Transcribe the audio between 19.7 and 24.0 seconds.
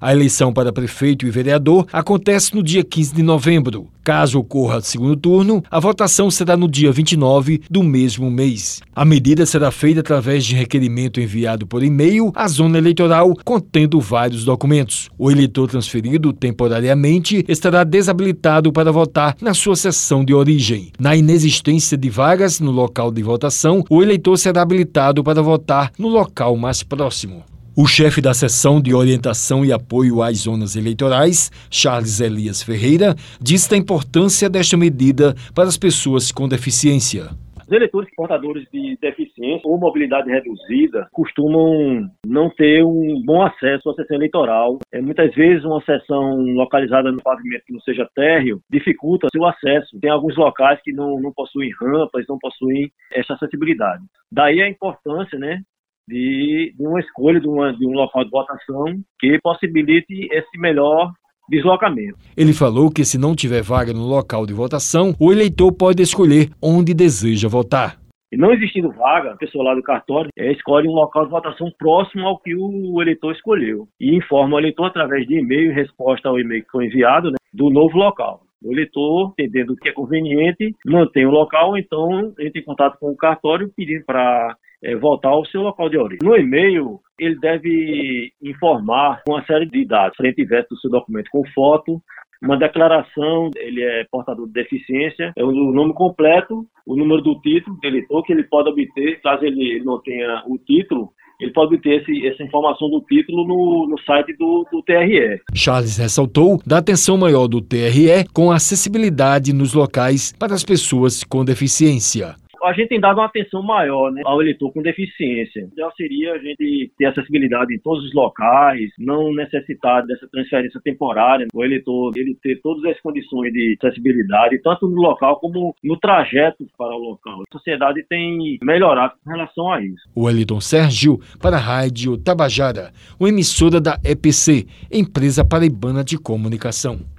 sessão de origem. Na inexistência de vagas no local de votação,